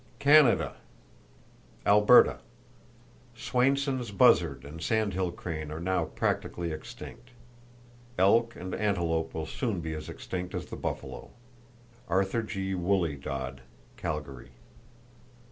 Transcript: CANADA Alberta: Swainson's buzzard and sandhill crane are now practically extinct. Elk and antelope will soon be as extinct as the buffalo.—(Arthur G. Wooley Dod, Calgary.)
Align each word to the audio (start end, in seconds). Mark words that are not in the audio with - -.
CANADA 0.17 0.77
Alberta: 1.85 2.39
Swainson's 3.35 4.09
buzzard 4.09 4.65
and 4.65 4.81
sandhill 4.81 5.31
crane 5.31 5.69
are 5.71 5.79
now 5.79 6.05
practically 6.05 6.71
extinct. 6.71 7.29
Elk 8.17 8.55
and 8.55 8.73
antelope 8.73 9.35
will 9.35 9.45
soon 9.45 9.79
be 9.79 9.93
as 9.93 10.09
extinct 10.09 10.55
as 10.55 10.65
the 10.65 10.75
buffalo.—(Arthur 10.75 12.41
G. 12.41 12.73
Wooley 12.73 13.15
Dod, 13.15 13.61
Calgary.) 13.95 14.49